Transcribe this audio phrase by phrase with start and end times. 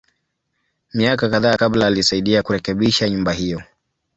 [0.93, 3.61] Miaka kadhaa kabla, alisaidia kurekebisha nyumba hiyo.